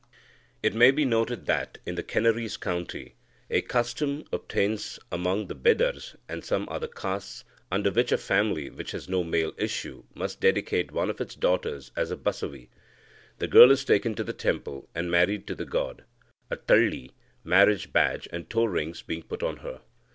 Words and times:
It 0.63 0.73
may 0.73 0.89
be 0.89 1.05
noted 1.05 1.45
that, 1.45 1.77
in 1.85 1.93
the 1.93 2.01
Canarese 2.01 2.59
country, 2.59 3.13
a 3.51 3.61
custom 3.61 4.23
obtains 4.31 4.97
among 5.11 5.45
the 5.45 5.53
Bedars 5.53 6.15
and 6.27 6.43
some 6.43 6.67
other 6.69 6.87
castes, 6.87 7.43
under 7.71 7.91
which 7.91 8.11
a 8.11 8.17
family 8.17 8.71
which 8.71 8.93
has 8.93 9.07
no 9.07 9.23
male 9.23 9.53
issue 9.57 10.03
must 10.15 10.39
dedicate 10.41 10.91
one 10.91 11.11
of 11.11 11.21
its 11.21 11.35
daughters 11.35 11.91
as 11.95 12.09
a 12.09 12.17
Basavi. 12.17 12.69
The 13.37 13.47
girl 13.47 13.69
is 13.69 13.85
taken 13.85 14.15
to 14.15 14.23
the 14.23 14.33
temple, 14.33 14.89
and 14.95 15.11
married 15.11 15.45
to 15.45 15.53
the 15.53 15.65
god, 15.65 16.03
a 16.49 16.55
tali 16.55 17.11
(marriage 17.43 17.93
badge) 17.93 18.27
and 18.31 18.49
toe 18.49 18.65
rings 18.65 19.03
being 19.03 19.21
put 19.21 19.43
on 19.43 19.57
her. 19.57 19.81